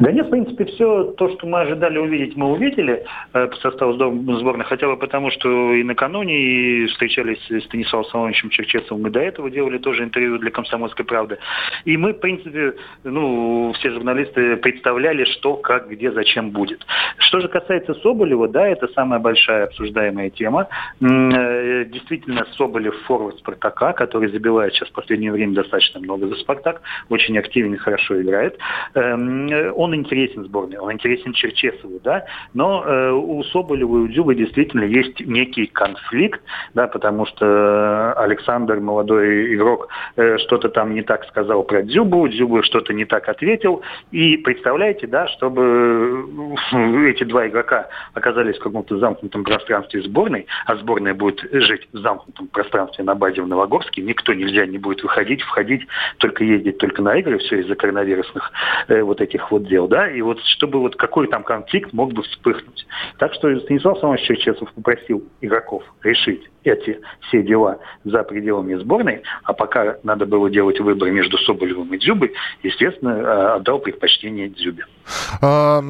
Да 0.00 0.10
нет, 0.10 0.28
в 0.28 0.30
принципе, 0.30 0.64
все 0.64 1.12
то, 1.18 1.28
что 1.28 1.46
мы 1.46 1.60
ожидали 1.60 1.98
увидеть, 1.98 2.34
мы 2.34 2.52
увидели 2.52 3.04
э, 3.34 3.46
по 3.46 3.56
составу 3.56 3.92
сборной, 3.92 4.64
хотя 4.64 4.86
бы 4.86 4.96
потому, 4.96 5.30
что 5.30 5.74
и 5.74 5.82
накануне 5.82 6.34
и 6.34 6.86
встречались 6.86 7.38
с 7.50 7.64
Станиславом 7.66 8.06
Соломовичем 8.06 8.48
Черчесовым, 8.48 9.02
мы 9.02 9.10
до 9.10 9.20
этого 9.20 9.50
делали 9.50 9.76
тоже 9.76 10.04
интервью 10.04 10.38
для 10.38 10.50
«Комсомольской 10.50 11.04
правды». 11.04 11.36
И 11.84 11.98
мы, 11.98 12.14
в 12.14 12.18
принципе, 12.18 12.74
ну, 13.04 13.74
все 13.74 13.90
журналисты 13.90 14.56
представляли, 14.56 15.24
что, 15.24 15.56
как, 15.56 15.90
где, 15.90 16.10
зачем 16.12 16.50
будет. 16.50 16.84
Что 17.18 17.40
же 17.40 17.48
касается 17.48 17.92
Соболева, 17.94 18.48
да, 18.48 18.66
это 18.66 18.88
самая 18.88 19.20
большая 19.20 19.64
обсуждаемая 19.64 20.30
тема. 20.30 20.68
Э, 21.02 21.84
действительно, 21.84 22.46
Соболев 22.56 22.96
форвард 23.02 23.36
«Спартака», 23.36 23.92
который 23.92 24.30
забивает 24.30 24.72
сейчас 24.72 24.88
в 24.88 24.92
последнее 24.92 25.30
время 25.30 25.56
достаточно 25.56 26.00
много 26.00 26.26
за 26.26 26.36
«Спартак», 26.36 26.80
очень 27.10 27.36
активен 27.36 27.74
и 27.74 27.76
хорошо 27.76 28.18
играет. 28.22 28.58
Эм, 28.94 29.50
он 29.76 29.89
он 29.90 29.96
интересен 29.96 30.44
сборной, 30.44 30.78
он 30.78 30.92
интересен 30.92 31.32
Черчесову, 31.32 32.00
да, 32.02 32.24
но 32.54 32.84
э, 32.84 33.10
у 33.10 33.42
Соболева 33.44 33.98
и 33.98 34.00
у 34.00 34.08
Дзюбы 34.08 34.34
действительно 34.34 34.84
есть 34.84 35.20
некий 35.20 35.66
конфликт, 35.66 36.40
да, 36.74 36.86
потому 36.86 37.26
что 37.26 38.12
Александр, 38.14 38.78
молодой 38.80 39.54
игрок, 39.54 39.88
э, 40.16 40.38
что-то 40.38 40.68
там 40.68 40.94
не 40.94 41.02
так 41.02 41.24
сказал 41.26 41.64
про 41.64 41.82
Дзюбу, 41.82 42.28
Дзюба 42.28 42.62
что-то 42.62 42.92
не 42.92 43.04
так 43.04 43.28
ответил, 43.28 43.82
и 44.12 44.36
представляете, 44.36 45.06
да, 45.06 45.26
чтобы 45.28 46.26
э, 46.72 47.10
эти 47.10 47.24
два 47.24 47.48
игрока 47.48 47.88
оказались 48.14 48.58
в 48.58 48.62
каком-то 48.62 48.98
замкнутом 48.98 49.44
пространстве 49.44 50.02
сборной, 50.02 50.46
а 50.66 50.76
сборная 50.76 51.14
будет 51.14 51.40
жить 51.52 51.88
в 51.92 51.98
замкнутом 51.98 52.46
пространстве 52.48 53.04
на 53.04 53.14
базе 53.14 53.42
в 53.42 53.48
Новогорске, 53.48 54.02
никто 54.02 54.34
нельзя 54.34 54.66
не 54.66 54.78
будет 54.78 55.02
выходить, 55.02 55.42
входить, 55.42 55.82
только 56.18 56.44
ездить 56.44 56.78
только 56.78 57.02
на 57.02 57.16
игры, 57.16 57.38
все 57.38 57.60
из-за 57.60 57.74
коронавирусных 57.74 58.52
э, 58.88 59.02
вот 59.02 59.20
этих 59.20 59.50
вот 59.50 59.64
дел 59.64 59.79
дел, 59.80 59.88
да, 59.88 60.10
и 60.10 60.20
вот 60.20 60.38
чтобы 60.44 60.80
вот 60.80 60.96
какой 60.96 61.26
там 61.28 61.42
конфликт 61.42 61.92
мог 61.92 62.12
бы 62.12 62.22
вспыхнуть. 62.22 62.86
Так 63.18 63.32
что 63.34 63.58
Станислав 63.60 63.98
Самович 63.98 64.22
Черчесов 64.22 64.72
попросил 64.72 65.24
игроков 65.40 65.82
решить 66.02 66.48
эти 66.64 67.00
все 67.28 67.42
дела 67.42 67.78
за 68.04 68.22
пределами 68.22 68.74
сборной, 68.74 69.22
а 69.44 69.52
пока 69.52 69.96
надо 70.02 70.26
было 70.26 70.50
делать 70.50 70.80
выбор 70.80 71.10
между 71.10 71.38
Соболевым 71.38 71.92
и 71.94 71.98
Дзюбой, 71.98 72.32
естественно, 72.62 73.10
э, 73.10 73.56
отдал 73.56 73.78
предпочтение 73.78 74.48
Дзюбе. 74.48 74.84
А, 75.40 75.82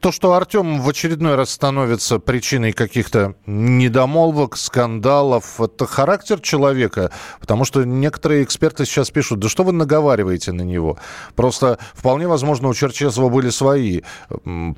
то, 0.00 0.12
что 0.12 0.32
Артем 0.32 0.80
в 0.80 0.88
очередной 0.88 1.34
раз 1.34 1.50
становится 1.50 2.18
причиной 2.18 2.72
каких-то 2.72 3.34
недомолвок, 3.46 4.56
скандалов, 4.56 5.60
это 5.60 5.86
характер 5.86 6.40
человека, 6.40 7.10
потому 7.40 7.64
что 7.64 7.84
некоторые 7.84 8.44
эксперты 8.44 8.84
сейчас 8.84 9.10
пишут, 9.10 9.40
да 9.40 9.48
что 9.48 9.64
вы 9.64 9.72
наговариваете 9.72 10.52
на 10.52 10.62
него? 10.62 10.98
Просто 11.34 11.78
вполне 11.94 12.28
возможно 12.28 12.68
у 12.68 12.74
Черчесова 12.74 13.28
были 13.28 13.50
свои 13.50 14.02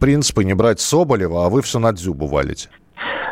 принципы 0.01 0.45
не 0.45 0.55
брать 0.55 0.81
Соболева, 0.81 1.47
а 1.47 1.49
вы 1.49 1.63
все 1.63 1.79
на 1.79 1.93
Дзюбу 1.93 2.27
валите. 2.27 2.69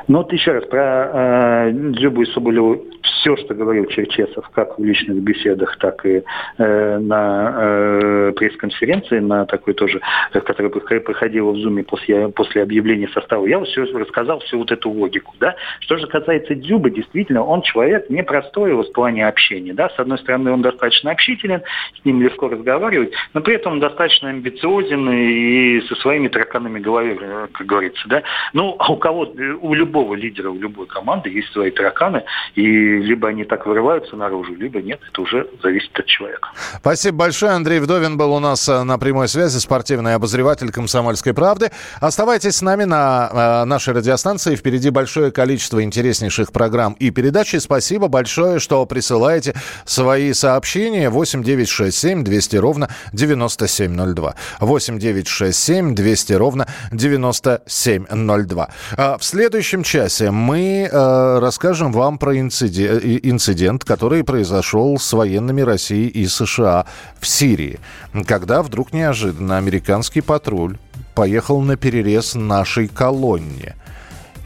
Ну 0.08 0.18
вот 0.18 0.32
еще 0.32 0.52
раз, 0.52 0.64
про 0.66 1.68
э, 1.68 1.72
Дзюбу 1.72 2.22
и 2.22 2.26
Соболеву 2.26 2.84
все, 3.06 3.36
что 3.36 3.54
говорил 3.54 3.86
Черчесов, 3.86 4.48
как 4.50 4.78
в 4.78 4.84
личных 4.84 5.16
беседах, 5.22 5.76
так 5.78 6.04
и 6.04 6.22
э, 6.58 6.98
на 6.98 7.54
э, 7.56 8.32
пресс-конференции, 8.36 9.18
на 9.18 9.46
такой 9.46 9.74
тоже, 9.74 10.00
которая 10.32 10.70
проходила 10.70 11.52
в 11.52 11.56
Зуме 11.56 11.82
после, 11.82 12.28
после 12.28 12.62
объявления 12.62 13.08
состава, 13.08 13.46
я 13.46 13.60
все 13.64 13.82
рассказал 13.82 14.40
всю 14.40 14.58
вот 14.58 14.70
эту 14.70 14.90
логику. 14.90 15.34
Да? 15.40 15.54
Что 15.80 15.96
же 15.96 16.06
касается 16.06 16.54
Дзюба, 16.54 16.90
действительно, 16.90 17.44
он 17.44 17.62
человек 17.62 18.08
непростой 18.10 18.72
в 18.74 18.92
плане 18.92 19.26
общения. 19.26 19.74
Да? 19.74 19.88
С 19.90 19.98
одной 19.98 20.18
стороны, 20.18 20.52
он 20.52 20.62
достаточно 20.62 21.10
общителен, 21.10 21.62
с 22.00 22.04
ним 22.04 22.22
легко 22.22 22.48
разговаривать, 22.48 23.12
но 23.34 23.40
при 23.40 23.56
этом 23.56 23.74
он 23.74 23.80
достаточно 23.80 24.30
амбициозен 24.30 25.10
и 25.10 25.80
со 25.82 25.94
своими 25.96 26.28
тараканами 26.28 26.78
головы, 26.78 27.18
как 27.52 27.66
говорится. 27.66 28.08
Да? 28.08 28.22
Ну, 28.52 28.76
а 28.78 28.92
у 28.92 28.96
кого, 28.96 29.32
у 29.60 29.74
любого 29.74 30.14
лидера, 30.14 30.50
у 30.50 30.58
любой 30.58 30.86
команды 30.86 31.30
есть 31.30 31.52
свои 31.52 31.70
тараканы, 31.70 32.24
и 32.54 32.95
либо 33.00 33.28
они 33.28 33.44
так 33.44 33.66
вырываются 33.66 34.16
наружу, 34.16 34.54
либо 34.54 34.80
нет. 34.80 35.00
Это 35.10 35.22
уже 35.22 35.48
зависит 35.62 35.98
от 35.98 36.06
человека. 36.06 36.48
Спасибо 36.78 37.18
большое. 37.18 37.52
Андрей 37.52 37.80
Вдовин 37.80 38.16
был 38.16 38.32
у 38.32 38.38
нас 38.38 38.68
э, 38.68 38.82
на 38.82 38.98
прямой 38.98 39.28
связи, 39.28 39.58
спортивный 39.58 40.14
обозреватель 40.14 40.70
«Комсомольской 40.70 41.34
правды». 41.34 41.70
Оставайтесь 42.00 42.56
с 42.56 42.62
нами 42.62 42.84
на 42.84 43.62
э, 43.62 43.64
нашей 43.64 43.94
радиостанции. 43.94 44.56
Впереди 44.56 44.90
большое 44.90 45.30
количество 45.30 45.82
интереснейших 45.82 46.52
программ 46.52 46.94
и 46.94 47.10
передач. 47.10 47.54
И 47.54 47.58
спасибо 47.58 48.08
большое, 48.08 48.58
что 48.60 48.84
присылаете 48.86 49.54
свои 49.84 50.32
сообщения. 50.32 51.10
8 51.10 51.42
9 51.42 51.68
6 51.68 51.96
7 51.96 52.24
200 52.24 52.56
ровно 52.56 52.88
9702. 53.12 54.34
8 54.60 54.98
9 54.98 55.28
6 55.28 55.58
7 55.58 55.94
200 55.94 56.32
ровно 56.34 56.66
9702. 56.92 58.68
А 58.96 59.18
в 59.18 59.24
следующем 59.24 59.82
часе 59.82 60.30
мы 60.30 60.88
э, 60.90 61.38
расскажем 61.38 61.92
вам 61.92 62.18
про 62.18 62.38
инцидент, 62.38 62.85
инцидент, 62.86 63.84
который 63.84 64.24
произошел 64.24 64.98
с 64.98 65.12
военными 65.12 65.60
России 65.60 66.08
и 66.08 66.26
США 66.26 66.86
в 67.20 67.26
Сирии, 67.26 67.78
когда 68.26 68.62
вдруг 68.62 68.92
неожиданно 68.92 69.58
американский 69.58 70.20
патруль 70.20 70.78
поехал 71.14 71.60
на 71.60 71.76
перерез 71.76 72.34
нашей 72.34 72.88
колонне– 72.88 73.76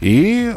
и, 0.01 0.51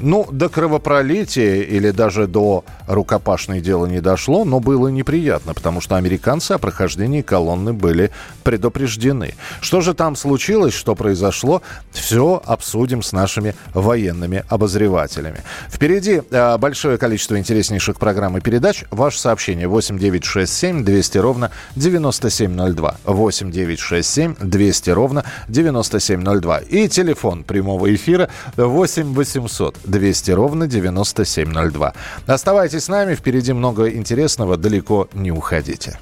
ну, 0.00 0.26
до 0.32 0.48
кровопролития 0.48 1.62
или 1.62 1.90
даже 1.90 2.26
до 2.26 2.64
рукопашной 2.86 3.60
дела 3.60 3.86
не 3.86 4.00
дошло, 4.00 4.44
но 4.46 4.60
было 4.60 4.88
неприятно, 4.88 5.52
потому 5.52 5.82
что 5.82 5.96
американцы 5.96 6.52
о 6.52 6.58
прохождении 6.58 7.20
колонны 7.20 7.74
были 7.74 8.10
предупреждены. 8.44 9.34
Что 9.60 9.82
же 9.82 9.92
там 9.92 10.16
случилось, 10.16 10.72
что 10.72 10.94
произошло, 10.94 11.62
все 11.92 12.42
обсудим 12.44 13.02
с 13.02 13.12
нашими 13.12 13.54
военными 13.74 14.44
обозревателями. 14.48 15.42
Впереди 15.70 16.22
э, 16.30 16.56
большое 16.56 16.96
количество 16.96 17.38
интереснейших 17.38 17.98
программ 17.98 18.38
и 18.38 18.40
передач. 18.40 18.84
Ваше 18.90 19.20
сообщение 19.20 19.68
8967 19.68 20.82
200 20.82 21.18
ровно 21.18 21.50
9702. 21.76 22.96
8967 23.04 24.34
200 24.40 24.90
ровно 24.90 25.24
9702. 25.48 26.58
И 26.60 26.88
телефон 26.88 27.44
прямого 27.44 27.94
эфира 27.94 28.30
8 28.78 29.12
800 29.12 29.76
200 29.84 30.30
ровно 30.30 30.68
9702. 30.68 31.94
Оставайтесь 32.28 32.84
с 32.84 32.88
нами, 32.88 33.16
впереди 33.16 33.52
много 33.52 33.90
интересного, 33.90 34.56
далеко 34.56 35.08
не 35.14 35.32
уходите. 35.32 35.98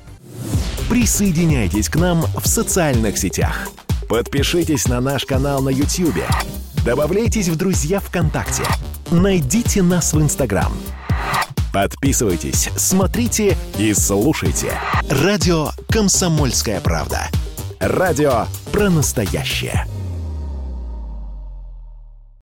Присоединяйтесь 0.90 1.88
к 1.88 1.96
нам 1.96 2.26
в 2.38 2.46
социальных 2.46 3.16
сетях. 3.16 3.68
Подпишитесь 4.10 4.88
на 4.88 5.00
наш 5.00 5.24
канал 5.24 5.62
на 5.62 5.70
YouTube. 5.70 6.22
Добавляйтесь 6.84 7.48
в 7.48 7.56
друзья 7.56 7.98
ВКонтакте. 7.98 8.64
Найдите 9.10 9.82
нас 9.82 10.12
в 10.12 10.20
Инстаграм. 10.20 10.70
Подписывайтесь, 11.72 12.68
смотрите 12.76 13.56
и 13.78 13.94
слушайте. 13.94 14.74
Радио 15.08 15.70
«Комсомольская 15.88 16.82
правда». 16.82 17.28
Радио 17.80 18.44
про 18.70 18.90
настоящее. 18.90 19.86